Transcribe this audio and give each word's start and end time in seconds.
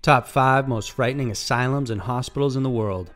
Top 0.00 0.28
5 0.28 0.68
Most 0.68 0.92
Frightening 0.92 1.32
Asylums 1.32 1.90
and 1.90 2.02
Hospitals 2.02 2.54
in 2.54 2.62
the 2.62 2.70
World. 2.70 3.10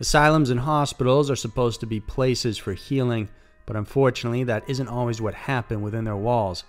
Asylums 0.00 0.48
and 0.48 0.60
hospitals 0.60 1.30
are 1.30 1.36
supposed 1.36 1.80
to 1.80 1.86
be 1.86 2.00
places 2.00 2.56
for 2.56 2.72
healing, 2.72 3.28
but 3.66 3.76
unfortunately, 3.76 4.42
that 4.44 4.64
isn't 4.66 4.88
always 4.88 5.20
what 5.20 5.34
happened 5.34 5.82
within 5.82 6.04
their 6.04 6.16
walls. 6.16 6.64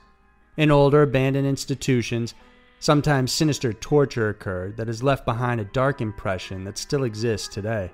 In 0.57 0.69
older, 0.69 1.03
abandoned 1.03 1.47
institutions, 1.47 2.33
sometimes 2.81 3.31
sinister 3.31 3.71
torture 3.71 4.27
occurred 4.27 4.75
that 4.75 4.87
has 4.87 5.01
left 5.01 5.23
behind 5.23 5.61
a 5.61 5.65
dark 5.65 6.01
impression 6.01 6.65
that 6.65 6.77
still 6.77 7.05
exists 7.05 7.47
today. 7.47 7.89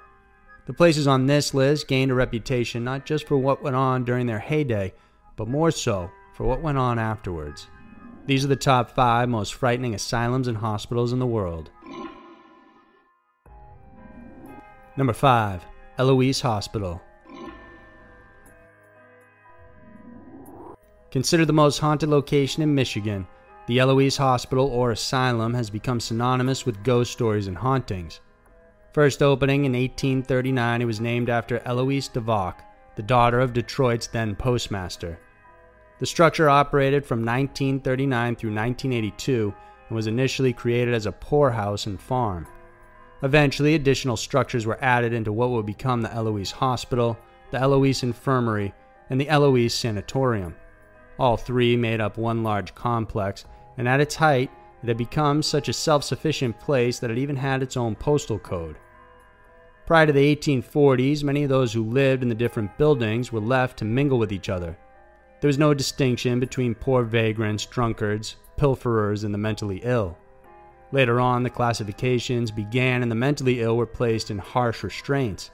The 0.66 0.73
places 0.73 1.05
on 1.05 1.27
this 1.27 1.54
list 1.54 1.88
gained 1.88 2.09
a 2.09 2.16
reputation 2.16 2.84
not 2.84 3.05
just 3.05 3.27
for 3.27 3.38
what 3.38 3.62
went 3.62 3.76
on 3.76 4.05
during 4.05 4.26
their 4.26 4.40
heyday, 4.40 4.91
but 5.35 5.48
more 5.48 5.70
so 5.70 6.09
for 6.34 6.45
what 6.45 6.62
went 6.62 6.80
on 6.80 6.98
afterwards. 6.98 7.67
These 8.27 8.44
are 8.44 8.49
the 8.49 8.58
top 8.58 8.91
five 8.91 9.30
most 9.30 9.54
frightening 9.54 9.95
asylums 9.95 10.49
and 10.49 10.58
hospitals 10.58 11.13
in 11.13 11.20
the 11.20 11.26
world. 11.26 11.72
Number 14.98 15.13
5. 15.13 15.66
Eloise 15.98 16.41
Hospital. 16.41 17.02
Considered 21.09 21.45
the 21.45 21.53
most 21.53 21.80
haunted 21.80 22.09
location 22.09 22.62
in 22.62 22.76
Michigan, 22.76 23.26
the 23.66 23.80
Eloise 23.80 24.17
Hospital 24.17 24.67
or 24.67 24.91
Asylum 24.91 25.53
has 25.53 25.70
become 25.70 26.02
synonymous 26.02 26.66
with 26.66 26.84
ghost 26.84 27.14
stories 27.14 27.48
and 27.48 27.58
hauntings. 27.58 28.20
First 28.91 29.23
opening 29.23 29.64
in 29.64 29.72
1839, 29.72 30.81
it 30.81 30.86
was 30.86 31.00
named 31.00 31.30
after 31.30 31.59
Eloise 31.59 32.09
Davock, 32.09 32.55
the 32.98 33.03
daughter 33.03 33.39
of 33.39 33.53
Detroit's 33.53 34.08
then 34.08 34.36
postmaster. 34.36 35.17
The 36.00 36.06
structure 36.06 36.50
operated 36.50 37.06
from 37.06 37.26
1939 37.26 38.36
through 38.36 38.52
1982 38.52 39.53
and 39.90 39.95
was 39.95 40.08
initially 40.08 40.54
created 40.54 40.94
as 40.94 41.08
a 41.08 41.12
poorhouse 41.12 41.88
and 41.88 42.00
farm. 42.00 42.45
Eventually, 43.23 43.73
additional 43.73 44.16
structures 44.16 44.67
were 44.67 44.78
added 44.84 45.12
into 45.12 45.34
what 45.34 45.50
would 45.50 45.66
become 45.66 46.02
the 46.02 46.14
Eloise 46.14 46.52
Hospital, 46.52 47.17
the 47.50 47.59
Eloise 47.59 48.04
Infirmary, 48.04 48.73
and 49.09 49.20
the 49.20 49.28
Eloise 49.28 49.73
Sanatorium. 49.73 50.56
All 51.17 51.36
three 51.36 51.76
made 51.76 52.00
up 52.00 52.17
one 52.17 52.44
large 52.44 52.76
complex, 52.76 53.45
and 53.78 53.88
at 53.88 54.00
its 54.00 54.16
height, 54.16 54.52
it 54.84 54.88
had 54.88 54.98
become 54.98 55.42
such 55.42 55.67
a 55.67 55.73
self 55.73 56.04
sufficient 56.04 56.59
place 56.59 57.00
that 57.00 57.09
it 57.09 57.17
even 57.17 57.36
had 57.36 57.64
its 57.64 57.76
own 57.76 57.95
postal 57.95 58.38
code. 58.38 58.76
Prior 59.88 60.06
to 60.06 60.14
the 60.14 60.36
1840s, 60.36 61.23
many 61.23 61.42
of 61.42 61.50
those 61.50 61.73
who 61.73 61.84
lived 61.84 62.22
in 62.22 62.30
the 62.30 62.36
different 62.36 62.78
buildings 62.78 63.32
were 63.32 63.39
left 63.39 63.80
to 63.80 63.86
mingle 63.86 64.20
with 64.20 64.32
each 64.32 64.50
other. 64.50 64.78
There 65.39 65.47
was 65.47 65.59
no 65.59 65.73
distinction 65.73 66.39
between 66.39 66.73
poor 66.75 67.03
vagrants, 67.03 67.66
drunkards, 67.66 68.38
pilferers, 68.57 69.23
and 69.23 69.33
the 69.33 69.38
mentally 69.38 69.81
ill. 69.83 70.17
Later 70.91 71.19
on, 71.19 71.43
the 71.43 71.49
classifications 71.49 72.49
began 72.49 73.03
and 73.03 73.11
the 73.11 73.16
mentally 73.16 73.61
ill 73.61 73.77
were 73.77 73.85
placed 73.85 74.31
in 74.31 74.38
harsh 74.38 74.83
restraints. 74.83 75.52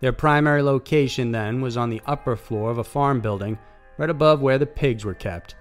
Their 0.00 0.12
primary 0.12 0.62
location 0.62 1.32
then 1.32 1.60
was 1.60 1.76
on 1.76 1.90
the 1.90 2.02
upper 2.06 2.36
floor 2.36 2.70
of 2.70 2.78
a 2.78 2.84
farm 2.84 3.20
building, 3.20 3.58
right 3.98 4.10
above 4.10 4.40
where 4.40 4.58
the 4.58 4.66
pigs 4.66 5.04
were 5.04 5.14
kept. 5.14 5.56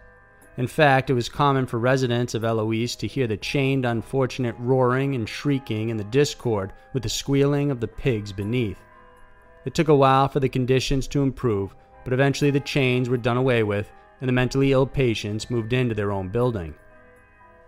In 0.58 0.68
fact, 0.68 1.10
it 1.10 1.14
was 1.14 1.28
common 1.28 1.66
for 1.66 1.80
residents 1.80 2.34
of 2.34 2.46
Eloise 2.46 2.96
to 2.98 3.08
hear 3.08 3.28
the 3.28 3.36
chained 3.36 3.86
unfortunate 3.86 4.56
roaring 4.60 5.16
and 5.16 5.28
shrieking 5.28 5.92
and 5.92 6.00
the 6.00 6.06
discord 6.06 6.72
with 6.94 7.04
the 7.04 7.10
squealing 7.10 7.72
of 7.72 7.82
the 7.82 7.88
pigs 7.88 8.32
beneath. 8.32 8.80
It 9.66 9.74
took 9.74 9.90
a 9.90 9.96
while 9.96 10.30
for 10.30 10.40
the 10.40 10.48
conditions 10.48 11.08
to 11.08 11.24
improve, 11.24 11.76
but 12.06 12.14
eventually 12.14 12.52
the 12.52 12.62
chains 12.62 13.10
were 13.10 13.18
done 13.18 13.36
away 13.36 13.64
with 13.64 13.92
and 14.22 14.30
the 14.30 14.34
mentally 14.34 14.72
ill 14.72 14.88
patients 14.88 15.50
moved 15.50 15.74
into 15.74 15.94
their 15.94 16.14
own 16.14 16.30
building. 16.30 16.74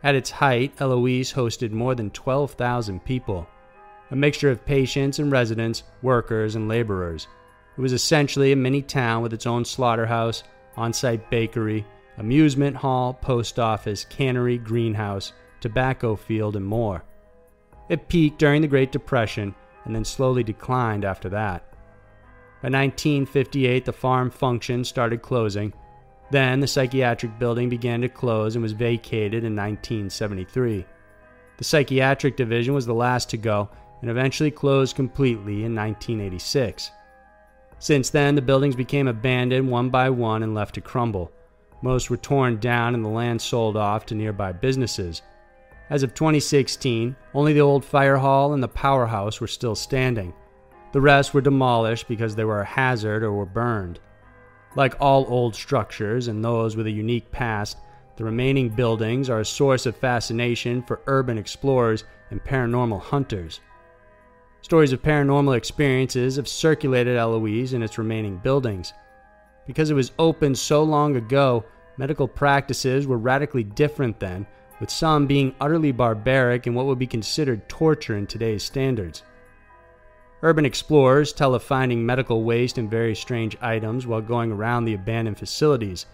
At 0.04 0.16
its 0.16 0.32
height, 0.32 0.74
Eloise 0.80 1.34
hosted 1.34 1.72
more 1.72 1.96
than 1.96 2.12
12,000 2.12 3.04
people, 3.04 3.48
a 4.12 4.16
mixture 4.16 4.50
of 4.50 4.66
patients 4.66 5.20
and 5.20 5.32
residents, 5.32 5.84
workers 6.02 6.56
and 6.56 6.70
laborers. 6.70 7.28
It 7.78 7.82
was 7.82 7.92
essentially 7.92 8.54
a 8.54 8.56
mini 8.56 8.82
town 8.82 9.22
with 9.22 9.34
its 9.34 9.46
own 9.46 9.66
slaughterhouse, 9.66 10.44
on 10.78 10.94
site 10.94 11.30
bakery, 11.30 11.86
amusement 12.18 12.78
hall, 12.78 13.14
post 13.14 13.60
office, 13.60 14.06
cannery, 14.06 14.58
greenhouse, 14.58 15.34
tobacco 15.60 16.16
field, 16.16 16.56
and 16.56 16.66
more. 16.66 17.04
It 17.90 18.08
peaked 18.08 18.40
during 18.40 18.62
the 18.62 18.68
Great 18.68 18.92
Depression 18.92 19.56
and 19.86 19.96
then 19.96 20.06
slowly 20.06 20.44
declined 20.44 21.04
after 21.04 21.30
that. 21.30 21.67
By 22.62 22.70
1958, 22.70 23.86
the 23.86 23.94
farm 23.94 24.32
function 24.32 24.84
started 24.84 25.22
closing. 25.22 25.74
Then 26.32 26.60
the 26.60 26.68
psychiatric 26.68 27.38
building 27.38 27.70
began 27.70 28.02
to 28.02 28.10
close 28.10 28.56
and 28.56 28.64
was 28.64 28.72
vacated 28.72 29.44
in 29.44 29.56
1973. 29.56 30.86
The 31.58 31.64
psychiatric 31.64 32.36
division 32.36 32.74
was 32.74 32.86
the 32.86 32.94
last 32.94 33.30
to 33.30 33.38
go 33.38 33.70
and 34.02 34.10
eventually 34.10 34.52
closed 34.52 34.96
completely 34.96 35.64
in 35.64 35.76
1986. 35.76 36.92
Since 37.80 38.10
then, 38.10 38.34
the 38.34 38.42
buildings 38.42 38.76
became 38.76 39.08
abandoned 39.08 39.70
one 39.70 39.90
by 39.90 40.10
one 40.10 40.42
and 40.42 40.56
left 40.56 40.76
to 40.76 40.82
crumble. 40.82 41.32
Most 41.84 42.10
were 42.10 42.18
torn 42.18 42.60
down 42.60 42.96
and 42.96 43.06
the 43.06 43.10
land 43.10 43.40
sold 43.40 43.78
off 43.78 44.06
to 44.08 44.16
nearby 44.16 44.52
businesses. 44.52 45.22
As 45.92 46.02
of 46.02 46.16
2016, 46.16 47.16
only 47.34 47.54
the 47.54 47.62
old 47.62 47.86
fire 47.86 48.18
hall 48.18 48.54
and 48.54 48.62
the 48.64 48.68
powerhouse 48.68 49.40
were 49.40 49.48
still 49.48 49.76
standing. 49.76 50.34
The 50.92 51.02
rest 51.02 51.34
were 51.34 51.42
demolished 51.42 52.08
because 52.08 52.36
they 52.36 52.46
were 52.46 52.62
a 52.62 52.66
hazard 52.66 53.24
or 53.24 53.34
were 53.34 53.46
burned. 53.46 54.00
Like 54.76 54.96
all 55.00 55.26
old 55.28 55.56
structures 55.56 56.28
and 56.28 56.44
those 56.44 56.76
with 56.76 56.88
a 56.88 56.92
unique 56.92 57.32
past, 57.32 57.78
the 58.16 58.24
remaining 58.24 58.70
buildings 58.70 59.30
are 59.30 59.42
a 59.42 59.46
source 59.46 59.86
of 59.86 59.96
fascination 59.96 60.82
for 60.82 61.02
urban 61.08 61.38
explorers 61.38 62.04
and 62.32 62.44
paranormal 62.44 63.02
hunters. 63.02 63.60
Stories 64.62 64.92
of 64.92 65.02
paranormal 65.02 65.56
experiences 65.56 66.36
have 66.36 66.48
circulated 66.48 67.16
Eloise 67.16 67.74
and 67.74 67.84
its 67.84 67.98
remaining 67.98 68.38
buildings. 68.38 68.94
Because 69.66 69.90
it 69.90 69.94
was 69.94 70.12
opened 70.18 70.58
so 70.58 70.84
long 70.84 71.16
ago, 71.16 71.64
medical 71.98 72.28
practices 72.28 73.06
were 73.06 73.18
radically 73.18 73.64
different 73.64 74.20
then, 74.20 74.48
with 74.80 74.90
some 74.90 75.28
being 75.28 75.54
utterly 75.60 75.92
barbaric 75.92 76.66
and 76.66 76.76
what 76.76 76.86
would 76.86 77.00
be 77.00 77.08
considered 77.08 77.68
torture 77.70 78.18
in 78.18 78.28
today's 78.28 78.64
standards. 78.64 79.24
Urban 80.44 80.66
explorers 80.66 81.34
tell 81.34 81.56
of 81.56 81.64
finding 81.64 82.06
medical 82.06 82.44
waste 82.44 82.78
and 82.78 82.92
very 82.92 83.16
strange 83.16 83.58
items 83.60 84.06
while 84.06 84.22
going 84.22 84.52
around 84.52 84.86
the 84.86 84.94
abandoned 84.94 85.40
facilities. 85.40 86.06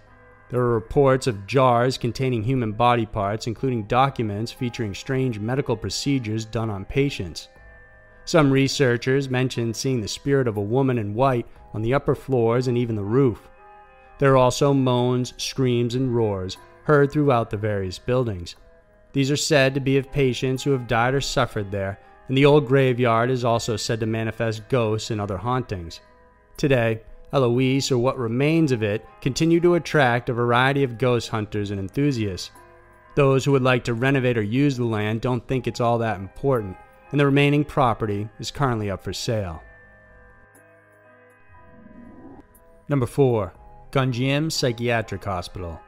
There 0.49 0.61
are 0.61 0.73
reports 0.73 1.27
of 1.27 1.45
jars 1.45 1.97
containing 1.97 2.43
human 2.43 2.71
body 2.71 3.05
parts, 3.05 3.47
including 3.47 3.83
documents 3.83 4.51
featuring 4.51 4.93
strange 4.93 5.39
medical 5.39 5.75
procedures 5.75 6.45
done 6.45 6.69
on 6.69 6.85
patients. 6.85 7.49
Some 8.23 8.49
researchers 8.49 9.29
mentioned 9.29 9.75
seeing 9.75 9.99
the 9.99 10.07
spirit 10.07 10.47
of 10.47 10.55
a 10.55 10.61
woman 10.61 10.97
in 10.97 11.13
white 11.13 11.47
on 11.73 11.81
the 11.81 11.93
upper 11.93 12.15
floors 12.15 12.67
and 12.67 12.77
even 12.77 12.95
the 12.95 13.03
roof. 13.03 13.49
There 14.19 14.31
are 14.33 14.37
also 14.37 14.73
moans, 14.73 15.33
screams, 15.35 15.95
and 15.95 16.15
roars 16.15 16.55
heard 16.83 17.11
throughout 17.11 17.49
the 17.49 17.57
various 17.57 17.99
buildings. 17.99 18.55
These 19.11 19.31
are 19.31 19.37
said 19.37 19.73
to 19.73 19.81
be 19.81 19.97
of 19.97 20.11
patients 20.11 20.63
who 20.63 20.71
have 20.71 20.87
died 20.87 21.13
or 21.13 21.21
suffered 21.21 21.71
there, 21.71 21.99
and 22.27 22.37
the 22.37 22.45
old 22.45 22.67
graveyard 22.67 23.29
is 23.29 23.43
also 23.43 23.75
said 23.75 23.99
to 23.99 24.05
manifest 24.05 24.69
ghosts 24.69 25.11
and 25.11 25.19
other 25.19 25.37
hauntings. 25.37 25.99
Today, 26.57 27.01
Eloise, 27.33 27.91
or 27.91 27.97
what 27.97 28.17
remains 28.17 28.71
of 28.71 28.83
it, 28.83 29.05
continue 29.21 29.59
to 29.59 29.75
attract 29.75 30.29
a 30.29 30.33
variety 30.33 30.83
of 30.83 30.97
ghost 30.97 31.29
hunters 31.29 31.71
and 31.71 31.79
enthusiasts. 31.79 32.51
Those 33.15 33.43
who 33.43 33.51
would 33.51 33.63
like 33.63 33.83
to 33.85 33.93
renovate 33.93 34.37
or 34.37 34.43
use 34.43 34.77
the 34.77 34.85
land 34.85 35.21
don't 35.21 35.45
think 35.47 35.67
it's 35.67 35.79
all 35.81 35.97
that 35.99 36.19
important, 36.19 36.77
and 37.11 37.19
the 37.19 37.25
remaining 37.25 37.63
property 37.63 38.29
is 38.39 38.51
currently 38.51 38.89
up 38.89 39.03
for 39.03 39.13
sale. 39.13 39.61
Number 42.87 43.05
4. 43.05 43.53
Gonjiam 43.91 44.51
Psychiatric 44.51 45.23
Hospital. 45.23 45.79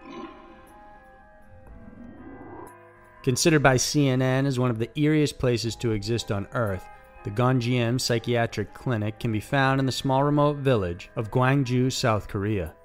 Considered 3.26 3.64
by 3.64 3.74
CNN 3.74 4.46
as 4.46 4.60
one 4.60 4.70
of 4.70 4.78
the 4.78 4.92
eeriest 4.96 5.40
places 5.40 5.76
to 5.78 5.94
exist 5.94 6.32
on 6.32 6.48
Earth, 6.54 6.88
the 7.24 7.32
Gonjiam 7.32 8.00
Psychiatric 8.00 8.76
Clinic 8.76 9.20
can 9.20 9.32
be 9.32 9.40
found 9.40 9.80
in 9.80 9.88
the 9.88 9.92
small 9.92 10.24
remote 10.24 10.58
village 10.58 11.10
of 11.16 11.32
Gwangju, 11.32 11.92
South 11.92 12.28
Korea. 12.28 12.76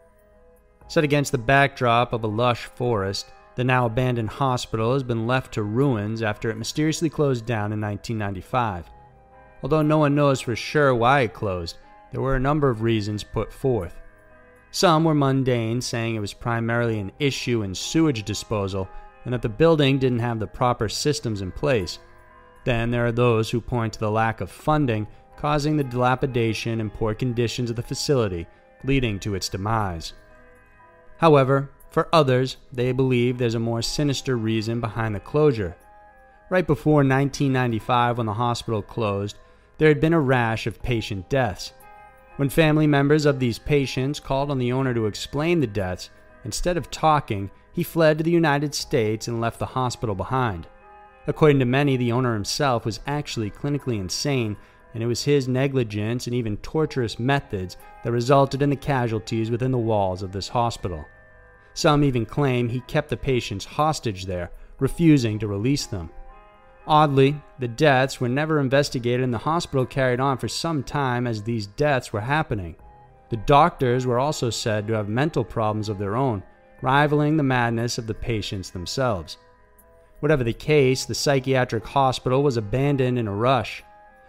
Set 0.89 1.05
against 1.05 1.31
the 1.31 1.37
backdrop 1.37 2.15
of 2.15 2.25
a 2.25 2.27
lush 2.27 2.65
forest, 2.65 3.27
the 3.55 3.65
now 3.65 3.85
abandoned 3.85 4.31
hospital 4.31 4.95
has 4.95 5.03
been 5.03 5.27
left 5.27 5.53
to 5.53 5.63
ruins 5.63 6.23
after 6.23 6.49
it 6.49 6.57
mysteriously 6.57 7.11
closed 7.11 7.45
down 7.45 7.71
in 7.71 7.79
1995. 7.79 8.89
Although 9.63 9.83
no 9.83 9.99
one 9.99 10.15
knows 10.15 10.41
for 10.41 10.57
sure 10.57 10.95
why 10.95 11.21
it 11.21 11.35
closed, 11.35 11.77
there 12.13 12.23
were 12.23 12.37
a 12.37 12.41
number 12.41 12.71
of 12.71 12.81
reasons 12.81 13.23
put 13.23 13.53
forth. 13.53 14.01
Some 14.71 15.05
were 15.05 15.15
mundane, 15.15 15.83
saying 15.83 16.15
it 16.15 16.21
was 16.21 16.33
primarily 16.33 16.99
an 16.99 17.13
issue 17.19 17.61
in 17.61 17.75
sewage 17.75 18.23
disposal 18.23 18.89
and 19.25 19.35
that 19.35 19.43
the 19.43 19.49
building 19.49 19.99
didn't 19.99 20.21
have 20.21 20.39
the 20.39 20.47
proper 20.47 20.89
systems 20.89 21.41
in 21.41 21.53
place. 21.53 21.99
Then 22.65 22.91
there 22.91 23.07
are 23.07 23.13
those 23.13 23.51
who 23.51 23.61
point 23.61 23.95
to 23.95 24.01
the 24.01 24.11
lack 24.11 24.41
of 24.41 24.51
funding 24.51 25.07
causing 25.41 25.79
the 25.79 25.85
dilapidation 25.85 26.81
and 26.81 26.93
poor 26.93 27.15
conditions 27.15 27.71
of 27.71 27.77
the 27.77 27.83
facility, 27.83 28.47
leading 28.85 29.19
to 29.19 29.35
its 29.35 29.49
demise. 29.49 30.13
However, 31.17 31.71
for 31.89 32.09
others, 32.13 32.59
they 32.71 32.93
believe 32.93 33.39
there's 33.39 33.55
a 33.55 33.59
more 33.59 33.81
sinister 33.81 34.37
reason 34.37 34.81
behind 34.81 35.15
the 35.15 35.21
closure. 35.21 35.77
Right 36.51 36.67
before 36.67 36.97
1995, 36.97 38.19
when 38.19 38.27
the 38.27 38.35
hospital 38.35 38.83
closed, 38.83 39.39
there 39.79 39.89
had 39.89 40.01
been 40.01 40.13
a 40.13 40.21
rash 40.21 40.67
of 40.67 40.83
patient 40.83 41.31
deaths. 41.31 41.73
When 42.37 42.51
family 42.51 42.87
members 42.87 43.25
of 43.25 43.41
these 43.41 43.59
patients 43.59 44.21
called 44.21 44.51
on 44.51 44.59
the 44.59 44.73
owner 44.73 44.93
to 44.93 45.07
explain 45.07 45.61
the 45.61 45.67
deaths, 45.67 46.11
instead 46.45 46.77
of 46.77 46.91
talking, 46.91 47.51
he 47.73 47.83
fled 47.83 48.19
to 48.19 48.25
the 48.25 48.31
United 48.31 48.75
States 48.75 49.29
and 49.29 49.41
left 49.41 49.59
the 49.59 49.67
hospital 49.67 50.15
behind. 50.15 50.67
According 51.27 51.59
to 51.61 51.65
many, 51.65 51.97
the 51.97 52.13
owner 52.13 52.35
himself 52.35 52.85
was 52.85 53.01
actually 53.07 53.51
clinically 53.51 54.01
insane, 54.01 54.57
and 54.95 55.03
it 55.03 55.07
was 55.07 55.25
his 55.25 55.47
negligence 55.47 56.27
and 56.27 56.35
even 56.35 56.57
torturous 56.59 57.19
methods 57.19 57.77
that 58.03 58.13
resulted 58.13 58.63
in 58.63 58.71
the 58.71 58.77
casualties 58.77 59.51
within 59.51 59.71
the 59.71 59.79
walls 59.79 60.23
of 60.23 60.33
this 60.33 60.49
hospital. 60.49 61.05
Some 61.75 62.03
even 62.03 62.27
claim 62.27 62.69
he 62.69 62.81
kept 62.81 63.11
the 63.11 63.17
patients 63.17 63.65
hostage 63.65 64.27
there, 64.27 64.51
refusing 64.79 65.39
to 65.39 65.47
release 65.47 65.87
them. 65.87 66.11
Oddly, 66.87 67.41
the 67.59 67.69
deaths 67.69 68.21
were 68.21 68.29
never 68.29 68.59
investigated 68.59 69.21
and 69.21 69.33
the 69.33 69.39
hospital 69.39 69.87
carried 69.87 70.19
on 70.19 70.39
for 70.39 70.49
some 70.49 70.83
time 70.83 71.27
as 71.27 71.43
these 71.43 71.67
deaths 71.67 72.13
were 72.13 72.23
happening. 72.23 72.75
The 73.31 73.37
doctors 73.37 74.07
were 74.07 74.19
also 74.19 74.51
said 74.51 74.87
to 74.89 74.95
have 74.95 75.09
mental 75.09 75.45
problems 75.45 75.89
of 75.89 75.99
their 75.99 76.17
own, 76.17 76.43
rivaling 76.83 77.37
the 77.37 77.43
madness 77.43 77.97
of 77.97 78.07
the 78.07 78.15
patients 78.15 78.71
themselves. 78.71 79.39
Whatever 80.19 80.45
the 80.45 80.53
case, 80.53 81.05
the 81.05 81.15
psychiatric 81.15 81.87
hospital 81.87 82.43
was 82.43 82.57
abandoned 82.57 83.19
in 83.19 83.29
a 83.29 83.35
rush. 83.35 83.83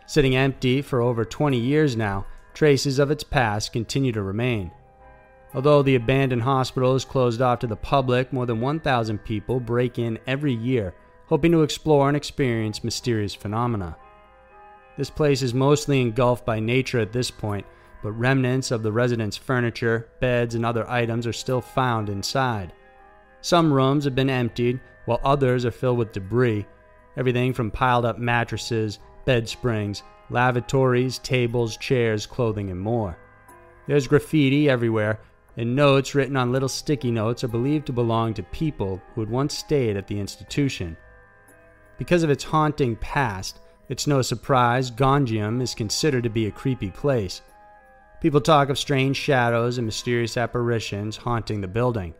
Sitting 0.05 0.35
empty 0.35 0.81
for 0.81 1.01
over 1.01 1.25
20 1.25 1.57
years 1.57 1.97
now, 1.97 2.25
traces 2.53 2.99
of 2.99 3.11
its 3.11 3.23
past 3.23 3.73
continue 3.73 4.11
to 4.11 4.21
remain. 4.21 4.71
Although 5.53 5.81
the 5.81 5.95
abandoned 5.95 6.43
hospital 6.43 6.95
is 6.95 7.03
closed 7.03 7.41
off 7.41 7.59
to 7.59 7.67
the 7.67 7.75
public, 7.75 8.31
more 8.31 8.45
than 8.45 8.61
1,000 8.61 9.17
people 9.19 9.59
break 9.59 9.99
in 9.99 10.19
every 10.27 10.53
year, 10.53 10.93
hoping 11.25 11.51
to 11.51 11.63
explore 11.63 12.07
and 12.07 12.15
experience 12.15 12.83
mysterious 12.83 13.33
phenomena. 13.33 13.97
This 14.97 15.09
place 15.09 15.41
is 15.41 15.53
mostly 15.53 16.01
engulfed 16.01 16.45
by 16.45 16.59
nature 16.59 16.99
at 16.99 17.11
this 17.11 17.31
point, 17.31 17.65
but 18.01 18.11
remnants 18.13 18.71
of 18.71 18.83
the 18.83 18.91
residents' 18.91 19.37
furniture, 19.37 20.09
beds, 20.19 20.55
and 20.55 20.65
other 20.65 20.89
items 20.89 21.27
are 21.27 21.33
still 21.33 21.61
found 21.61 22.09
inside. 22.09 22.73
Some 23.41 23.71
rooms 23.71 24.05
have 24.05 24.15
been 24.15 24.29
emptied, 24.29 24.79
while 25.05 25.19
others 25.23 25.65
are 25.65 25.71
filled 25.71 25.97
with 25.97 26.11
debris, 26.11 26.65
everything 27.17 27.53
from 27.53 27.71
piled 27.71 28.05
up 28.05 28.17
mattresses, 28.17 28.99
bed 29.25 29.47
springs, 29.49 30.03
lavatories, 30.29 31.19
tables, 31.19 31.77
chairs, 31.77 32.25
clothing, 32.25 32.69
and 32.69 32.79
more. 32.79 33.17
There's 33.87 34.07
graffiti 34.07 34.69
everywhere, 34.69 35.19
and 35.57 35.75
notes 35.75 36.15
written 36.15 36.37
on 36.37 36.51
little 36.51 36.69
sticky 36.69 37.11
notes 37.11 37.43
are 37.43 37.49
believed 37.49 37.85
to 37.87 37.93
belong 37.93 38.33
to 38.35 38.43
people 38.43 39.01
who 39.13 39.21
had 39.21 39.29
once 39.29 39.57
stayed 39.57 39.97
at 39.97 40.07
the 40.07 40.19
institution. 40.19 40.95
Because 41.97 42.23
of 42.23 42.29
its 42.29 42.43
haunting 42.43 42.95
past, 42.95 43.59
it's 43.89 44.07
no 44.07 44.21
surprise 44.21 44.89
Gonjiam 44.89 45.61
is 45.61 45.75
considered 45.75 46.23
to 46.23 46.29
be 46.29 46.45
a 46.45 46.51
creepy 46.51 46.89
place. 46.89 47.41
People 48.21 48.39
talk 48.39 48.69
of 48.69 48.77
strange 48.77 49.17
shadows 49.17 49.79
and 49.79 49.85
mysterious 49.85 50.37
apparitions 50.37 51.17
haunting 51.17 51.59
the 51.59 51.67
building. 51.67 52.13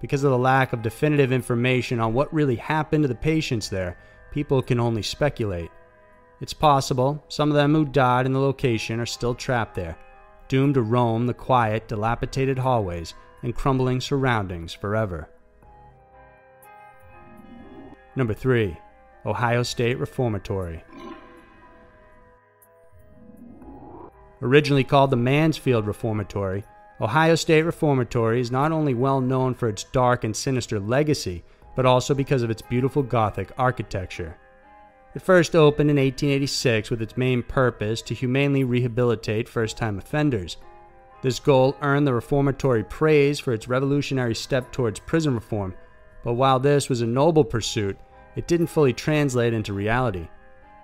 Because 0.00 0.24
of 0.24 0.30
the 0.30 0.38
lack 0.38 0.72
of 0.72 0.80
definitive 0.80 1.30
information 1.30 2.00
on 2.00 2.14
what 2.14 2.32
really 2.32 2.56
happened 2.56 3.04
to 3.04 3.08
the 3.08 3.14
patients 3.14 3.68
there, 3.68 3.98
people 4.30 4.62
can 4.62 4.80
only 4.80 5.02
speculate. 5.02 5.70
It's 6.40 6.54
possible 6.54 7.22
some 7.28 7.50
of 7.50 7.54
them 7.54 7.74
who 7.74 7.84
died 7.84 8.24
in 8.24 8.32
the 8.32 8.40
location 8.40 8.98
are 8.98 9.06
still 9.06 9.34
trapped 9.34 9.74
there, 9.74 9.98
doomed 10.48 10.74
to 10.74 10.82
roam 10.82 11.26
the 11.26 11.34
quiet, 11.34 11.86
dilapidated 11.86 12.58
hallways 12.58 13.12
and 13.42 13.54
crumbling 13.54 14.00
surroundings 14.00 14.72
forever. 14.72 15.28
Number 18.14 18.32
3. 18.32 18.74
Ohio 19.26 19.62
State 19.62 19.98
Reformatory. 19.98 20.82
Originally 24.46 24.84
called 24.84 25.10
the 25.10 25.16
Mansfield 25.16 25.88
Reformatory, 25.88 26.62
Ohio 27.00 27.34
State 27.34 27.62
Reformatory 27.62 28.40
is 28.40 28.52
not 28.52 28.70
only 28.70 28.94
well 28.94 29.20
known 29.20 29.54
for 29.54 29.68
its 29.68 29.82
dark 29.82 30.22
and 30.22 30.36
sinister 30.36 30.78
legacy, 30.78 31.42
but 31.74 31.84
also 31.84 32.14
because 32.14 32.44
of 32.44 32.50
its 32.50 32.62
beautiful 32.62 33.02
Gothic 33.02 33.50
architecture. 33.58 34.36
It 35.16 35.22
first 35.22 35.56
opened 35.56 35.90
in 35.90 35.96
1886 35.96 36.90
with 36.92 37.02
its 37.02 37.16
main 37.16 37.42
purpose 37.42 38.00
to 38.02 38.14
humanely 38.14 38.62
rehabilitate 38.62 39.48
first 39.48 39.76
time 39.76 39.98
offenders. 39.98 40.58
This 41.22 41.40
goal 41.40 41.76
earned 41.82 42.06
the 42.06 42.14
reformatory 42.14 42.84
praise 42.84 43.40
for 43.40 43.52
its 43.52 43.66
revolutionary 43.66 44.36
step 44.36 44.70
towards 44.70 45.00
prison 45.00 45.34
reform, 45.34 45.74
but 46.22 46.34
while 46.34 46.60
this 46.60 46.88
was 46.88 47.00
a 47.00 47.06
noble 47.06 47.44
pursuit, 47.44 47.98
it 48.36 48.46
didn't 48.46 48.68
fully 48.68 48.92
translate 48.92 49.52
into 49.52 49.72
reality. 49.72 50.28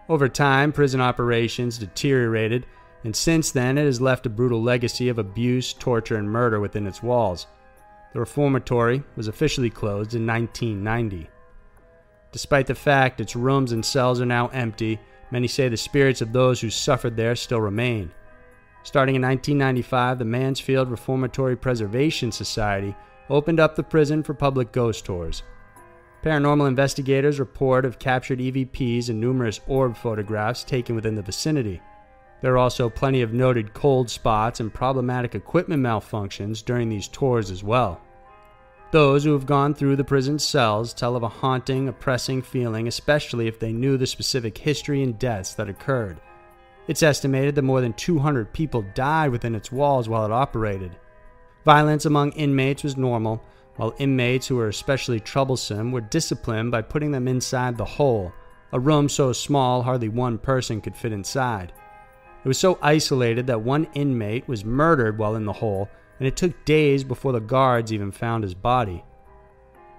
Over 0.09 0.29
time, 0.29 0.73
prison 0.73 1.01
operations 1.01 1.79
deteriorated 1.79 2.67
and 3.05 3.15
since 3.15 3.51
then 3.51 3.79
it 3.79 3.85
has 3.85 4.01
left 4.01 4.27
a 4.27 4.31
brutal 4.31 4.63
legacy 4.63 5.09
of 5.09 5.19
abuse, 5.19 5.73
torture, 5.73 6.17
and 6.17 6.31
murder 6.31 6.61
within 6.61 6.87
its 6.87 7.03
walls. 7.03 7.47
The 8.13 8.21
reformatory 8.21 9.03
was 9.17 9.29
officially 9.29 9.71
closed 9.71 10.15
in 10.15 10.27
1990. 10.27 11.29
Despite 12.31 12.67
the 12.67 12.75
fact 12.75 13.21
its 13.21 13.37
rooms 13.37 13.73
and 13.73 13.85
cells 13.85 14.21
are 14.21 14.27
now 14.27 14.49
empty, 14.49 14.99
many 15.31 15.49
say 15.49 15.69
the 15.69 15.77
spirits 15.77 16.21
of 16.21 16.33
those 16.33 16.61
who 16.61 16.71
suffered 16.71 17.17
there 17.17 17.37
still 17.37 17.61
remain. 17.61 18.11
Starting 18.85 19.15
in 19.15 19.23
1995, 19.23 20.19
the 20.19 20.25
Mansfield 20.25 20.91
Reformatory 20.91 21.57
Preservation 21.57 22.33
Society 22.33 22.95
opened 23.31 23.61
up 23.61 23.77
the 23.77 23.83
prison 23.83 24.23
for 24.23 24.35
public 24.35 24.73
ghost 24.73 25.05
tours. 25.05 25.43
Paranormal 26.23 26.69
investigators 26.69 27.41
report 27.41 27.85
of 27.85 27.99
captured 27.99 28.39
EVPs 28.39 29.09
and 29.09 29.21
numerous 29.21 29.61
orb 29.67 29.97
photographs 29.97 30.65
taken 30.65 30.95
within 30.95 31.15
the 31.15 31.23
vicinity. 31.23 31.81
There 32.43 32.55
are 32.55 32.59
also 32.59 32.91
plenty 32.91 33.23
of 33.23 33.33
noted 33.33 33.73
cold 33.73 34.11
spots 34.11 34.59
and 34.59 34.75
problematic 34.75 35.35
equipment 35.37 35.81
malfunctions 35.83 36.65
during 36.65 36.89
these 36.89 37.09
tours 37.09 37.51
as 37.53 37.63
well. 37.63 38.01
Those 38.91 39.25
who 39.25 39.33
have 39.33 39.47
gone 39.47 39.73
through 39.75 39.97
the 39.97 40.05
prison 40.05 40.39
cells 40.39 40.93
tell 40.93 41.17
of 41.17 41.23
a 41.23 41.29
haunting, 41.29 41.89
oppressing 41.89 42.43
feeling, 42.43 42.89
especially 42.89 43.47
if 43.47 43.59
they 43.59 43.73
knew 43.73 43.97
the 43.97 44.07
specific 44.07 44.59
history 44.59 45.03
and 45.03 45.19
deaths 45.19 45.55
that 45.55 45.69
occurred. 45.69 46.21
It's 46.89 47.03
estimated 47.03 47.55
that 47.55 47.63
more 47.63 47.81
than 47.81 47.93
200 47.93 48.53
people 48.53 48.85
died 48.95 49.31
within 49.31 49.55
its 49.55 49.71
walls 49.71 50.09
while 50.09 50.27
it 50.27 50.33
operated. 50.33 50.97
Violence 51.65 52.05
among 52.05 52.33
inmates 52.33 52.83
was 52.83 52.97
normal, 52.97 53.41
while 53.77 53.95
inmates 53.99 54.49
who 54.49 54.57
were 54.57 54.69
especially 54.69 55.21
troublesome 55.21 55.93
were 55.93 56.01
disciplined 56.01 56.73
by 56.73 56.83
putting 56.83 57.13
them 57.13 57.29
inside 57.29 57.79
the 57.79 57.85
hole, 57.85 58.33
a 58.73 58.81
room 58.81 59.09
so 59.09 59.33
small 59.33 59.83
hardly 59.83 60.09
one 60.09 60.39
person 60.39 60.81
could 60.81 60.97
fit 60.97 61.13
inside. 61.13 61.73
It 62.45 62.49
was 62.49 62.59
so 62.59 62.79
isolated 62.83 63.47
that 63.47 63.63
one 63.63 63.87
inmate 63.95 64.49
was 64.49 64.65
murdered 64.65 65.17
while 65.17 65.37
in 65.37 65.45
the 65.45 65.53
hole, 65.53 65.89
and 66.19 66.27
it 66.27 66.37
took 66.37 66.65
days 66.65 67.05
before 67.05 67.33
the 67.33 67.41
guards 67.41 67.93
even 67.93 68.11
found 68.11 68.43
his 68.43 68.55
body. 68.55 69.05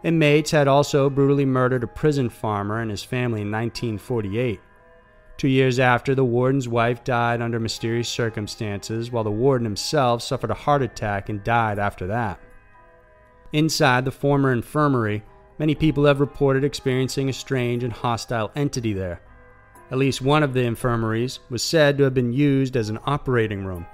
Inmates 0.04 0.52
had 0.52 0.68
also 0.68 1.10
brutally 1.10 1.46
murdered 1.46 1.84
a 1.84 1.88
prison 1.88 2.30
farmer 2.30 2.82
and 2.82 2.92
his 2.92 3.04
family 3.04 3.42
in 3.42 3.52
1948. 3.52 4.60
Two 5.38 5.48
years 5.48 5.80
after, 5.80 6.14
the 6.14 6.26
warden's 6.26 6.68
wife 6.68 7.04
died 7.04 7.42
under 7.42 7.60
mysterious 7.60 8.10
circumstances, 8.10 9.12
while 9.12 9.24
the 9.24 9.32
warden 9.32 9.66
himself 9.66 10.22
suffered 10.22 10.52
a 10.52 10.56
heart 10.56 10.82
attack 10.82 11.30
and 11.30 11.44
died 11.44 11.80
after 11.80 12.08
that. 12.08 12.40
Inside 13.54 14.04
the 14.04 14.12
former 14.12 14.52
infirmary, 14.52 15.24
many 15.60 15.76
people 15.76 16.06
have 16.06 16.20
reported 16.20 16.64
experiencing 16.64 17.30
a 17.30 17.34
strange 17.34 17.84
and 17.84 17.94
hostile 17.94 18.52
entity 18.56 18.92
there. 18.92 19.22
At 19.92 19.98
least 19.98 20.22
one 20.22 20.44
of 20.44 20.54
the 20.54 20.63
infirmaries 20.63 21.40
was 21.50 21.62
said 21.62 21.98
to 21.98 22.04
have 22.06 22.13
been 22.13 22.34
used 22.34 22.75
as 22.75 22.90
an 22.90 23.00
operating 23.06 23.66
room. 23.66 23.86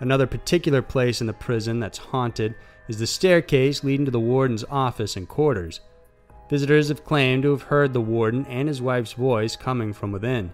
Another 0.00 0.26
particular 0.26 0.82
place 0.82 1.20
in 1.20 1.26
the 1.26 1.32
prison 1.32 1.80
that's 1.80 1.98
haunted 1.98 2.54
is 2.88 2.98
the 2.98 3.06
staircase 3.06 3.82
leading 3.82 4.04
to 4.04 4.10
the 4.10 4.20
warden's 4.20 4.64
office 4.70 5.16
and 5.16 5.28
quarters. 5.28 5.80
Visitors 6.48 6.88
have 6.88 7.04
claimed 7.04 7.42
to 7.42 7.50
have 7.50 7.62
heard 7.62 7.92
the 7.92 8.00
warden 8.00 8.46
and 8.46 8.68
his 8.68 8.80
wife's 8.80 9.12
voice 9.12 9.56
coming 9.56 9.92
from 9.92 10.12
within. 10.12 10.52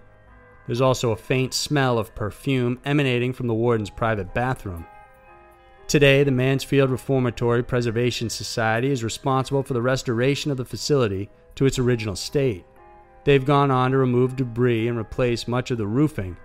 There's 0.65 0.81
also 0.81 1.11
a 1.11 1.15
faint 1.15 1.53
smell 1.53 1.97
of 1.97 2.15
perfume 2.15 2.79
emanating 2.83 3.33
from 3.33 3.47
the 3.47 3.53
warden's 3.53 3.89
private 3.89 4.33
bathroom. 4.33 4.85
Today, 5.87 6.23
the 6.23 6.31
Mansfield 6.31 6.89
Reformatory 6.89 7.63
Preservation 7.63 8.29
Society 8.29 8.89
is 8.89 9.03
responsible 9.03 9.61
for 9.61 9.73
the 9.73 9.81
restoration 9.81 10.49
of 10.49 10.57
the 10.57 10.65
facility 10.65 11.29
to 11.53 11.65
its 11.65 11.77
original 11.77 12.15
state. 12.15 12.65
They've 13.25 13.43
gone 13.43 13.71
on 13.71 13.91
to 13.91 13.97
remove 13.97 14.35
debris 14.35 14.87
and 14.87 14.97
replace 14.97 15.47
much 15.47 15.71
of 15.71 15.77
the 15.77 15.87
roofing. 15.87 16.37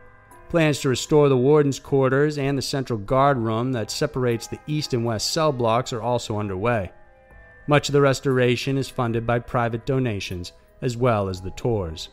Plans 0.48 0.80
to 0.80 0.88
restore 0.88 1.28
the 1.28 1.36
warden's 1.36 1.78
quarters 1.78 2.38
and 2.38 2.58
the 2.58 2.62
central 2.62 2.98
guard 2.98 3.38
room 3.38 3.70
that 3.72 3.90
separates 3.90 4.48
the 4.48 4.58
east 4.66 4.92
and 4.94 5.04
west 5.04 5.30
cell 5.30 5.52
blocks 5.52 5.92
are 5.92 6.02
also 6.02 6.38
underway. 6.38 6.90
Much 7.68 7.88
of 7.88 7.92
the 7.92 8.00
restoration 8.00 8.76
is 8.76 8.88
funded 8.88 9.26
by 9.26 9.38
private 9.38 9.86
donations 9.86 10.52
as 10.82 10.96
well 10.96 11.28
as 11.28 11.40
the 11.40 11.50
tours. 11.52 12.08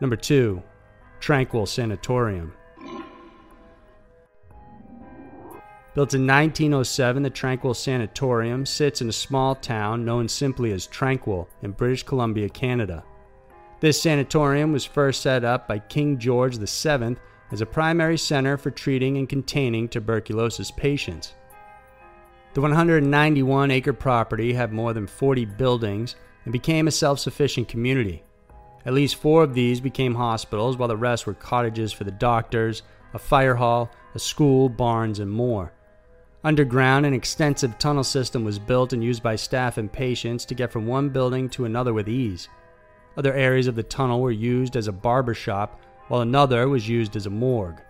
Number 0.00 0.16
2. 0.16 0.62
Tranquille 1.20 1.66
Sanatorium. 1.66 2.54
Built 5.92 6.14
in 6.14 6.24
1907, 6.24 7.24
the 7.24 7.30
Tranquille 7.30 7.74
Sanatorium 7.74 8.64
sits 8.64 9.00
in 9.00 9.08
a 9.08 9.12
small 9.12 9.56
town 9.56 10.04
known 10.04 10.28
simply 10.28 10.72
as 10.72 10.86
Tranquille 10.86 11.48
in 11.62 11.72
British 11.72 12.04
Columbia, 12.04 12.48
Canada. 12.48 13.02
This 13.80 14.00
sanatorium 14.00 14.72
was 14.72 14.84
first 14.84 15.20
set 15.20 15.42
up 15.42 15.66
by 15.66 15.80
King 15.80 16.16
George 16.18 16.58
VII 16.58 17.16
as 17.50 17.60
a 17.60 17.66
primary 17.66 18.18
center 18.18 18.56
for 18.56 18.70
treating 18.70 19.16
and 19.16 19.28
containing 19.28 19.88
tuberculosis 19.88 20.70
patients. 20.70 21.34
The 22.54 22.60
191 22.60 23.70
acre 23.72 23.92
property 23.92 24.52
had 24.52 24.72
more 24.72 24.92
than 24.92 25.08
40 25.08 25.44
buildings 25.44 26.14
and 26.44 26.52
became 26.52 26.86
a 26.86 26.92
self 26.92 27.18
sufficient 27.18 27.66
community. 27.66 28.22
At 28.86 28.94
least 28.94 29.16
four 29.16 29.42
of 29.42 29.54
these 29.54 29.80
became 29.80 30.14
hospitals, 30.14 30.76
while 30.76 30.88
the 30.88 30.96
rest 30.96 31.26
were 31.26 31.34
cottages 31.34 31.92
for 31.92 32.04
the 32.04 32.10
doctors, 32.12 32.82
a 33.12 33.18
fire 33.18 33.56
hall, 33.56 33.90
a 34.14 34.20
school, 34.20 34.68
barns, 34.68 35.18
and 35.18 35.30
more. 35.30 35.72
Underground, 36.42 37.04
an 37.04 37.12
extensive 37.12 37.78
tunnel 37.78 38.02
system 38.02 38.44
was 38.44 38.58
built 38.58 38.94
and 38.94 39.04
used 39.04 39.22
by 39.22 39.36
staff 39.36 39.76
and 39.76 39.92
patients 39.92 40.46
to 40.46 40.54
get 40.54 40.72
from 40.72 40.86
one 40.86 41.10
building 41.10 41.50
to 41.50 41.66
another 41.66 41.92
with 41.92 42.08
ease. 42.08 42.48
Other 43.16 43.34
areas 43.34 43.66
of 43.66 43.74
the 43.74 43.82
tunnel 43.82 44.22
were 44.22 44.30
used 44.30 44.74
as 44.74 44.88
a 44.88 44.92
barber 44.92 45.34
shop, 45.34 45.80
while 46.08 46.22
another 46.22 46.66
was 46.68 46.88
used 46.88 47.14
as 47.14 47.26
a 47.26 47.30
morgue. 47.30 47.82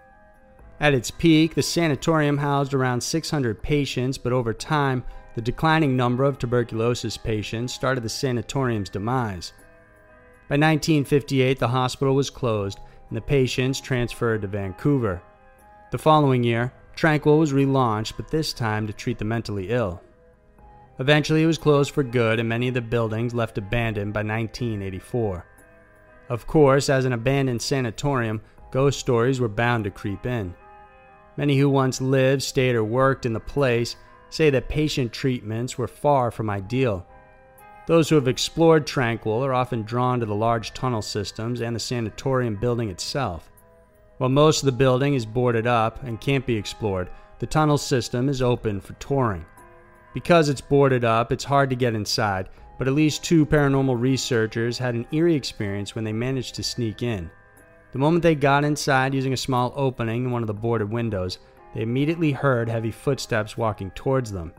At 0.80 0.94
its 0.94 1.10
peak, 1.10 1.54
the 1.54 1.62
sanatorium 1.62 2.38
housed 2.38 2.74
around 2.74 3.02
600 3.02 3.62
patients, 3.62 4.18
but 4.18 4.32
over 4.32 4.52
time, 4.52 5.04
the 5.36 5.42
declining 5.42 5.96
number 5.96 6.24
of 6.24 6.38
tuberculosis 6.38 7.16
patients 7.16 7.72
started 7.72 8.02
the 8.02 8.08
sanatorium's 8.08 8.90
demise. 8.90 9.52
By 10.48 10.56
1958, 10.56 11.60
the 11.60 11.68
hospital 11.68 12.16
was 12.16 12.30
closed 12.30 12.80
and 13.08 13.16
the 13.16 13.20
patients 13.20 13.80
transferred 13.80 14.42
to 14.42 14.48
Vancouver. 14.48 15.22
The 15.92 15.98
following 15.98 16.42
year, 16.42 16.72
Tranquille 16.94 17.38
was 17.38 17.52
relaunched, 17.52 18.14
but 18.16 18.30
this 18.30 18.52
time 18.52 18.86
to 18.86 18.92
treat 18.92 19.18
the 19.18 19.24
mentally 19.24 19.70
ill. 19.70 20.02
Eventually, 20.98 21.42
it 21.42 21.46
was 21.46 21.58
closed 21.58 21.92
for 21.92 22.02
good, 22.02 22.38
and 22.38 22.48
many 22.48 22.68
of 22.68 22.74
the 22.74 22.80
buildings 22.82 23.32
left 23.32 23.56
abandoned 23.56 24.12
by 24.12 24.20
1984. 24.20 25.46
Of 26.28 26.46
course, 26.46 26.90
as 26.90 27.06
an 27.06 27.12
abandoned 27.12 27.62
sanatorium, 27.62 28.42
ghost 28.70 29.00
stories 29.00 29.40
were 29.40 29.48
bound 29.48 29.84
to 29.84 29.90
creep 29.90 30.26
in. 30.26 30.54
Many 31.36 31.58
who 31.58 31.70
once 31.70 32.00
lived, 32.00 32.42
stayed, 32.42 32.74
or 32.74 32.84
worked 32.84 33.24
in 33.24 33.32
the 33.32 33.40
place 33.40 33.96
say 34.28 34.50
that 34.50 34.68
patient 34.68 35.12
treatments 35.12 35.78
were 35.78 35.88
far 35.88 36.30
from 36.30 36.50
ideal. 36.50 37.06
Those 37.86 38.08
who 38.08 38.14
have 38.14 38.28
explored 38.28 38.86
Tranquille 38.86 39.44
are 39.44 39.54
often 39.54 39.82
drawn 39.82 40.20
to 40.20 40.26
the 40.26 40.34
large 40.34 40.74
tunnel 40.74 41.02
systems 41.02 41.60
and 41.60 41.74
the 41.74 41.80
sanatorium 41.80 42.56
building 42.56 42.90
itself. 42.90 43.50
While 44.20 44.28
most 44.28 44.60
of 44.60 44.66
the 44.66 44.72
building 44.72 45.14
is 45.14 45.24
boarded 45.24 45.66
up 45.66 46.02
and 46.02 46.20
can't 46.20 46.44
be 46.44 46.54
explored, 46.54 47.08
the 47.38 47.46
tunnel 47.46 47.78
system 47.78 48.28
is 48.28 48.42
open 48.42 48.78
for 48.78 48.92
touring. 48.94 49.46
Because 50.12 50.50
it's 50.50 50.60
boarded 50.60 51.06
up, 51.06 51.32
it's 51.32 51.42
hard 51.42 51.70
to 51.70 51.74
get 51.74 51.94
inside, 51.94 52.50
but 52.76 52.86
at 52.86 52.92
least 52.92 53.24
two 53.24 53.46
paranormal 53.46 53.98
researchers 53.98 54.76
had 54.76 54.94
an 54.94 55.06
eerie 55.10 55.34
experience 55.34 55.94
when 55.94 56.04
they 56.04 56.12
managed 56.12 56.54
to 56.56 56.62
sneak 56.62 57.02
in. 57.02 57.30
The 57.92 57.98
moment 57.98 58.22
they 58.22 58.34
got 58.34 58.62
inside 58.62 59.14
using 59.14 59.32
a 59.32 59.38
small 59.38 59.72
opening 59.74 60.26
in 60.26 60.30
one 60.30 60.42
of 60.42 60.48
the 60.48 60.52
boarded 60.52 60.90
windows, 60.90 61.38
they 61.74 61.80
immediately 61.80 62.32
heard 62.32 62.68
heavy 62.68 62.90
footsteps 62.90 63.56
walking 63.56 63.90
towards 63.92 64.30
them. 64.30 64.52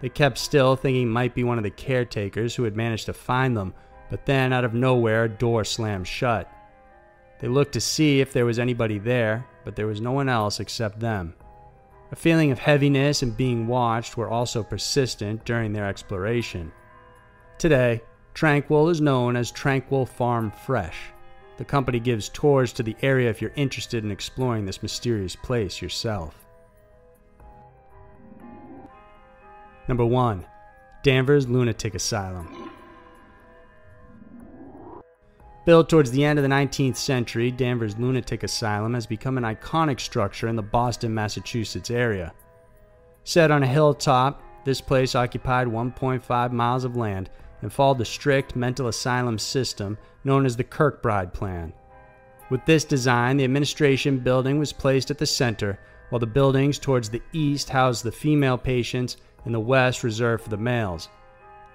They 0.00 0.08
kept 0.08 0.38
still, 0.38 0.76
thinking 0.76 1.10
might 1.10 1.34
be 1.34 1.44
one 1.44 1.58
of 1.58 1.64
the 1.64 1.70
caretakers 1.70 2.54
who 2.54 2.62
had 2.62 2.74
managed 2.74 3.04
to 3.04 3.12
find 3.12 3.54
them, 3.54 3.74
but 4.08 4.24
then 4.24 4.54
out 4.54 4.64
of 4.64 4.72
nowhere, 4.72 5.24
a 5.24 5.28
door 5.28 5.62
slammed 5.62 6.08
shut. 6.08 6.50
They 7.44 7.50
looked 7.50 7.72
to 7.74 7.80
see 7.82 8.22
if 8.22 8.32
there 8.32 8.46
was 8.46 8.58
anybody 8.58 8.98
there, 8.98 9.46
but 9.66 9.76
there 9.76 9.86
was 9.86 10.00
no 10.00 10.12
one 10.12 10.30
else 10.30 10.60
except 10.60 10.98
them. 10.98 11.34
A 12.10 12.16
feeling 12.16 12.50
of 12.50 12.58
heaviness 12.58 13.22
and 13.22 13.36
being 13.36 13.66
watched 13.66 14.16
were 14.16 14.30
also 14.30 14.62
persistent 14.62 15.44
during 15.44 15.74
their 15.74 15.86
exploration. 15.86 16.72
Today, 17.58 18.00
Tranquille 18.32 18.88
is 18.88 19.02
known 19.02 19.36
as 19.36 19.50
Tranquille 19.50 20.06
Farm 20.06 20.52
Fresh. 20.64 20.96
The 21.58 21.66
company 21.66 22.00
gives 22.00 22.30
tours 22.30 22.72
to 22.72 22.82
the 22.82 22.96
area 23.02 23.28
if 23.28 23.42
you're 23.42 23.52
interested 23.56 24.04
in 24.04 24.10
exploring 24.10 24.64
this 24.64 24.82
mysterious 24.82 25.36
place 25.36 25.82
yourself. 25.82 26.46
Number 29.86 30.06
1 30.06 30.46
Danvers 31.02 31.46
Lunatic 31.46 31.94
Asylum. 31.94 32.63
Built 35.64 35.88
towards 35.88 36.10
the 36.10 36.24
end 36.24 36.38
of 36.38 36.42
the 36.42 36.48
19th 36.48 36.96
century, 36.96 37.50
Danvers 37.50 37.96
Lunatic 37.98 38.42
Asylum 38.42 38.92
has 38.92 39.06
become 39.06 39.38
an 39.38 39.44
iconic 39.44 39.98
structure 39.98 40.46
in 40.46 40.56
the 40.56 40.62
Boston, 40.62 41.14
Massachusetts 41.14 41.90
area. 41.90 42.34
Set 43.24 43.50
on 43.50 43.62
a 43.62 43.66
hilltop, 43.66 44.42
this 44.66 44.82
place 44.82 45.14
occupied 45.14 45.66
1.5 45.66 46.52
miles 46.52 46.84
of 46.84 46.96
land 46.96 47.30
and 47.62 47.72
followed 47.72 47.96
the 47.96 48.04
strict 48.04 48.54
mental 48.54 48.88
asylum 48.88 49.38
system 49.38 49.96
known 50.22 50.44
as 50.44 50.54
the 50.54 50.64
Kirkbride 50.64 51.32
Plan. 51.32 51.72
With 52.50 52.66
this 52.66 52.84
design, 52.84 53.38
the 53.38 53.44
administration 53.44 54.18
building 54.18 54.58
was 54.58 54.72
placed 54.72 55.10
at 55.10 55.16
the 55.16 55.24
center, 55.24 55.78
while 56.10 56.18
the 56.18 56.26
buildings 56.26 56.78
towards 56.78 57.08
the 57.08 57.22
east 57.32 57.70
housed 57.70 58.04
the 58.04 58.12
female 58.12 58.58
patients 58.58 59.16
and 59.46 59.54
the 59.54 59.60
west 59.60 60.04
reserved 60.04 60.44
for 60.44 60.50
the 60.50 60.58
males. 60.58 61.08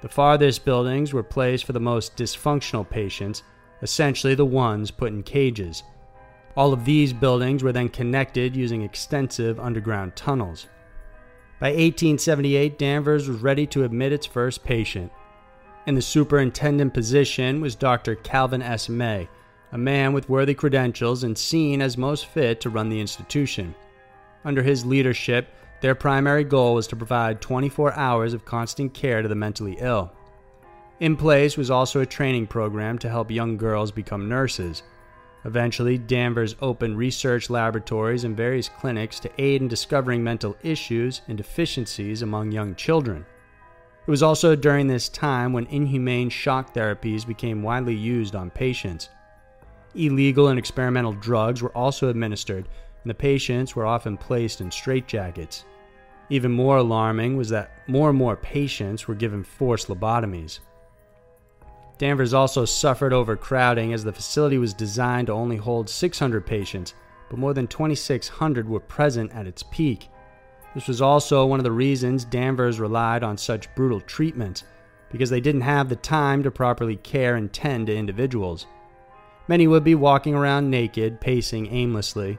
The 0.02 0.10
farthest 0.10 0.64
buildings 0.64 1.12
were 1.12 1.24
placed 1.24 1.66
for 1.66 1.74
the 1.74 1.80
most 1.80 2.16
dysfunctional 2.16 2.88
patients 2.88 3.42
essentially 3.82 4.36
the 4.36 4.46
ones 4.46 4.92
put 4.92 5.12
in 5.12 5.24
cages. 5.24 5.84
All 6.56 6.74
of 6.74 6.86
these 6.86 7.14
buildings 7.14 7.64
were 7.64 7.72
then 7.72 7.90
connected 7.90 8.56
using 8.56 8.82
extensive 8.82 9.60
underground 9.60 10.16
tunnels. 10.16 10.68
By 11.60 11.70
1878, 11.70 12.78
Danvers 12.78 13.28
was 13.28 13.40
ready 13.40 13.68
to 13.68 13.84
admit 13.84 14.14
its 14.14 14.26
first 14.26 14.64
patient. 14.64 15.12
In 15.86 15.96
the 15.96 16.02
superintendent 16.02 16.94
position 16.94 17.62
was 17.62 17.76
Dr. 17.76 18.16
Calvin 18.16 18.62
S. 18.62 18.90
May, 18.90 19.28
a 19.72 19.78
man 19.78 20.14
with 20.14 20.30
worthy 20.30 20.54
credentials 20.54 21.24
and 21.24 21.38
seen 21.38 21.82
as 21.82 21.98
most 21.98 22.28
fit 22.28 22.62
to 22.62 22.70
run 22.70 22.90
the 22.90 23.00
institution. 23.00 23.76
Under 24.46 24.64
his 24.64 24.86
leadership, 24.86 25.54
their 25.82 25.96
primary 25.96 26.44
goal 26.44 26.76
was 26.76 26.88
to 26.88 26.96
provide 26.96 27.42
24 27.42 27.94
hours 27.94 28.34
of 28.34 28.46
constant 28.46 28.94
care 28.94 29.22
to 29.22 29.28
the 29.28 29.36
mentally 29.36 29.78
ill. 29.80 30.12
In 31.00 31.16
place 31.16 31.56
was 31.56 31.72
also 31.72 32.02
a 32.02 32.06
training 32.06 32.48
program 32.48 33.00
to 33.00 33.10
help 33.10 33.32
young 33.32 33.56
girls 33.56 33.90
become 33.90 34.28
nurses. 34.28 34.84
Eventually, 35.46 35.98
Danvers 35.98 36.58
opened 36.62 36.98
research 36.98 37.50
laboratories 37.50 38.26
and 38.26 38.36
various 38.36 38.68
clinics 38.68 39.18
to 39.22 39.32
aid 39.42 39.62
in 39.62 39.70
discovering 39.70 40.22
mental 40.22 40.58
issues 40.62 41.22
and 41.30 41.38
deficiencies 41.38 42.22
among 42.22 42.52
young 42.52 42.76
children. 42.76 43.26
It 44.06 44.12
was 44.12 44.22
also 44.22 44.58
during 44.58 44.88
this 44.88 45.08
time 45.08 45.54
when 45.54 45.68
inhumane 45.68 46.30
shock 46.30 46.74
therapies 46.74 47.26
became 47.26 47.64
widely 47.64 47.96
used 47.96 48.36
on 48.36 48.50
patients. 48.50 49.08
Illegal 49.96 50.50
and 50.50 50.60
experimental 50.60 51.14
drugs 51.14 51.62
were 51.62 51.76
also 51.78 52.10
administered, 52.10 52.68
and 53.04 53.10
the 53.10 53.14
patients 53.14 53.74
were 53.74 53.86
often 53.86 54.18
placed 54.18 54.60
in 54.60 54.70
straitjackets. 54.70 55.64
Even 56.30 56.52
more 56.52 56.78
alarming 56.78 57.38
was 57.38 57.48
that 57.50 57.72
more 57.88 58.10
and 58.10 58.18
more 58.18 58.36
patients 58.36 59.08
were 59.08 59.16
given 59.16 59.46
forced 59.46 59.88
lobotomies. 59.88 60.60
Danvers 62.00 62.34
also 62.34 62.64
suffered 62.64 63.12
overcrowding 63.12 63.94
as 63.94 64.06
the 64.06 64.14
facility 64.14 64.58
was 64.58 64.74
designed 64.74 65.28
to 65.28 65.34
only 65.34 65.58
hold 65.58 65.90
600 65.90 66.46
patients, 66.46 66.94
but 67.30 67.38
more 67.38 67.54
than 67.54 67.68
2,600 67.68 68.68
were 68.68 68.80
present 68.80 69.34
at 69.36 69.46
its 69.46 69.64
peak. 69.64 70.08
This 70.74 70.88
was 70.88 71.02
also 71.02 71.46
one 71.46 71.60
of 71.60 71.66
the 71.66 71.72
reasons 71.74 72.24
Danvers 72.24 72.80
relied 72.80 73.22
on 73.22 73.38
such 73.38 73.74
brutal 73.76 74.00
treatment, 74.00 74.64
because 75.12 75.30
they 75.30 75.42
didn't 75.42 75.62
have 75.62 75.90
the 75.90 75.98
time 75.98 76.42
to 76.44 76.52
properly 76.52 76.96
care 76.96 77.36
and 77.36 77.52
tend 77.52 77.88
to 77.88 77.96
individuals. 77.96 78.66
Many 79.50 79.68
would 79.68 79.84
be 79.84 79.96
walking 79.96 80.36
around 80.36 80.70
naked, 80.70 81.20
pacing 81.20 81.68
aimlessly. 81.68 82.38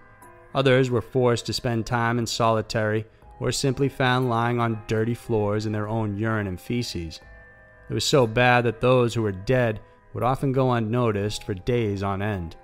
Others 0.55 0.89
were 0.89 1.03
forced 1.03 1.45
to 1.47 1.53
spend 1.53 1.85
time 1.85 2.19
in 2.19 2.27
solitary 2.27 3.05
or 3.41 3.53
simply 3.53 3.91
found 3.91 4.31
lying 4.31 4.59
on 4.59 4.83
dirty 4.87 5.15
floors 5.15 5.67
in 5.67 5.73
their 5.73 5.89
own 5.89 6.17
urine 6.17 6.47
and 6.47 6.61
feces. 6.61 7.21
It 7.91 7.95
was 7.95 8.05
so 8.05 8.25
bad 8.25 8.65
that 8.65 8.81
those 8.81 9.15
who 9.15 9.23
were 9.23 9.33
dead 9.33 9.81
would 10.15 10.23
often 10.23 10.53
go 10.53 10.71
unnoticed 10.71 11.43
for 11.43 11.55
days 11.55 12.05
on 12.05 12.23
end. 12.23 12.55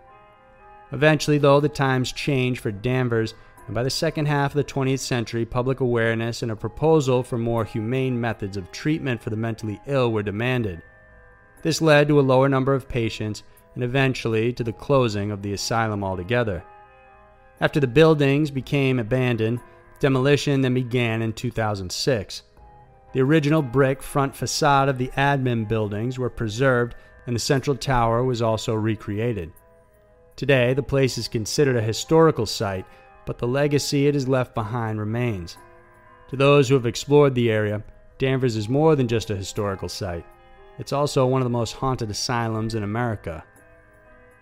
Eventually, 0.92 1.38
though, 1.38 1.58
the 1.58 1.68
times 1.68 2.12
changed 2.12 2.60
for 2.60 2.70
Danvers, 2.70 3.34
and 3.66 3.74
by 3.74 3.82
the 3.82 3.90
second 3.90 4.26
half 4.26 4.52
of 4.52 4.56
the 4.56 4.72
20th 4.72 5.00
century, 5.00 5.44
public 5.44 5.80
awareness 5.80 6.42
and 6.42 6.52
a 6.52 6.56
proposal 6.56 7.24
for 7.24 7.38
more 7.38 7.64
humane 7.64 8.20
methods 8.20 8.56
of 8.56 8.70
treatment 8.70 9.20
for 9.20 9.30
the 9.30 9.36
mentally 9.36 9.80
ill 9.86 10.12
were 10.12 10.22
demanded. 10.22 10.80
This 11.62 11.82
led 11.82 12.06
to 12.06 12.20
a 12.20 12.22
lower 12.22 12.48
number 12.48 12.72
of 12.72 12.88
patients 12.88 13.42
and 13.74 13.82
eventually 13.82 14.52
to 14.52 14.62
the 14.62 14.72
closing 14.72 15.32
of 15.32 15.42
the 15.42 15.54
asylum 15.54 16.04
altogether. 16.04 16.62
After 17.60 17.80
the 17.80 17.88
buildings 17.88 18.52
became 18.52 19.00
abandoned, 19.00 19.58
demolition 19.98 20.60
then 20.60 20.74
began 20.74 21.20
in 21.20 21.32
2006. 21.32 22.42
The 23.16 23.22
original 23.22 23.62
brick 23.62 24.02
front 24.02 24.36
facade 24.36 24.90
of 24.90 24.98
the 24.98 25.08
admin 25.16 25.66
buildings 25.66 26.18
were 26.18 26.28
preserved 26.28 26.94
and 27.26 27.34
the 27.34 27.40
central 27.40 27.74
tower 27.74 28.22
was 28.22 28.42
also 28.42 28.74
recreated. 28.74 29.54
Today, 30.36 30.74
the 30.74 30.82
place 30.82 31.16
is 31.16 31.26
considered 31.26 31.76
a 31.76 31.80
historical 31.80 32.44
site, 32.44 32.84
but 33.24 33.38
the 33.38 33.48
legacy 33.48 34.06
it 34.06 34.12
has 34.12 34.28
left 34.28 34.54
behind 34.54 35.00
remains. 35.00 35.56
To 36.28 36.36
those 36.36 36.68
who 36.68 36.74
have 36.74 36.84
explored 36.84 37.34
the 37.34 37.50
area, 37.50 37.82
Danvers 38.18 38.54
is 38.54 38.68
more 38.68 38.94
than 38.94 39.08
just 39.08 39.30
a 39.30 39.36
historical 39.36 39.88
site. 39.88 40.26
It's 40.78 40.92
also 40.92 41.24
one 41.24 41.40
of 41.40 41.46
the 41.46 41.58
most 41.58 41.72
haunted 41.72 42.10
asylums 42.10 42.74
in 42.74 42.82
America. 42.82 43.42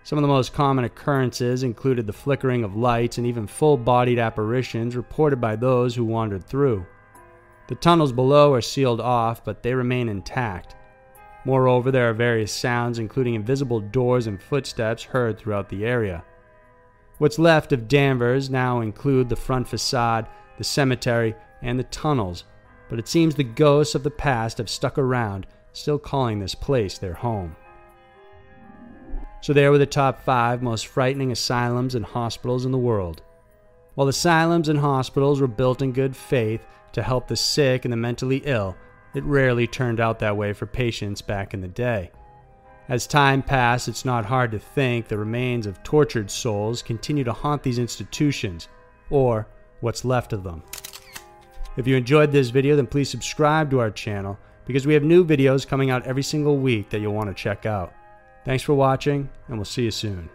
Some 0.03 0.17
of 0.17 0.21
the 0.21 0.27
most 0.27 0.51
common 0.51 0.83
occurrences 0.83 1.63
included 1.63 2.07
the 2.07 2.11
flickering 2.11 2.65
of 2.65 2.75
lights 2.75 3.19
and 3.19 3.25
even 3.25 3.47
full 3.47 3.77
bodied 3.77 4.19
apparitions 4.19 4.97
reported 4.97 5.39
by 5.39 5.55
those 5.55 5.95
who 5.95 6.03
wandered 6.03 6.43
through. 6.43 6.85
The 7.67 7.75
tunnels 7.75 8.11
below 8.11 8.53
are 8.53 8.61
sealed 8.61 9.01
off, 9.01 9.43
but 9.43 9.63
they 9.63 9.73
remain 9.73 10.07
intact. 10.07 10.75
Moreover, 11.45 11.91
there 11.91 12.09
are 12.09 12.13
various 12.13 12.51
sounds, 12.51 12.99
including 12.99 13.33
invisible 13.33 13.79
doors 13.79 14.27
and 14.27 14.41
footsteps, 14.41 15.03
heard 15.03 15.37
throughout 15.37 15.69
the 15.69 15.85
area. 15.85 16.23
What's 17.17 17.39
left 17.39 17.71
of 17.71 17.87
Danvers 17.87 18.49
now 18.49 18.81
include 18.81 19.29
the 19.29 19.35
front 19.35 19.67
facade, 19.67 20.27
the 20.57 20.63
cemetery, 20.63 21.35
and 21.61 21.79
the 21.79 21.83
tunnels, 21.85 22.43
but 22.89 22.99
it 22.99 23.07
seems 23.07 23.35
the 23.35 23.43
ghosts 23.43 23.95
of 23.95 24.03
the 24.03 24.11
past 24.11 24.57
have 24.57 24.69
stuck 24.69 24.97
around, 24.97 25.47
still 25.73 25.97
calling 25.97 26.39
this 26.39 26.55
place 26.55 26.97
their 26.97 27.13
home. 27.13 27.55
So, 29.41 29.53
there 29.53 29.71
were 29.71 29.77
the 29.77 29.85
top 29.85 30.21
five 30.21 30.61
most 30.61 30.87
frightening 30.87 31.31
asylums 31.31 31.95
and 31.95 32.03
hospitals 32.05 32.65
in 32.65 32.71
the 32.71 32.77
world. 32.77 33.21
While 33.93 34.07
asylums 34.07 34.69
and 34.69 34.79
hospitals 34.79 35.39
were 35.39 35.47
built 35.47 35.81
in 35.81 35.93
good 35.93 36.15
faith 36.15 36.61
to 36.95 37.03
help 37.03 37.27
the 37.27 37.35
sick 37.35 37.85
and 37.85 37.91
the 37.91 37.97
mentally 37.97 38.41
ill, 38.45 38.75
it 39.13 39.23
rarely 39.25 39.67
turned 39.67 39.99
out 39.99 40.19
that 40.19 40.35
way 40.35 40.53
for 40.53 40.65
patients 40.65 41.21
back 41.21 41.53
in 41.53 41.61
the 41.61 41.67
day. 41.67 42.09
As 42.87 43.05
time 43.05 43.41
passed, 43.41 43.87
it's 43.87 44.05
not 44.05 44.25
hard 44.25 44.51
to 44.51 44.59
think 44.59 45.07
the 45.07 45.17
remains 45.17 45.65
of 45.65 45.83
tortured 45.83 46.31
souls 46.31 46.81
continue 46.81 47.23
to 47.23 47.33
haunt 47.33 47.63
these 47.63 47.79
institutions, 47.79 48.69
or 49.09 49.47
what's 49.81 50.05
left 50.05 50.33
of 50.33 50.43
them. 50.43 50.63
If 51.75 51.85
you 51.85 51.97
enjoyed 51.97 52.31
this 52.31 52.49
video, 52.49 52.77
then 52.77 52.87
please 52.87 53.09
subscribe 53.09 53.69
to 53.71 53.79
our 53.79 53.91
channel 53.91 54.39
because 54.65 54.87
we 54.87 54.93
have 54.93 55.03
new 55.03 55.25
videos 55.25 55.67
coming 55.67 55.89
out 55.89 56.05
every 56.05 56.23
single 56.23 56.57
week 56.57 56.89
that 56.89 57.01
you'll 57.01 57.13
want 57.13 57.27
to 57.27 57.33
check 57.33 57.65
out. 57.65 57.93
Thanks 58.45 58.63
for 58.63 58.73
watching, 58.73 59.29
and 59.47 59.57
we'll 59.57 59.65
see 59.65 59.83
you 59.83 59.91
soon. 59.91 60.29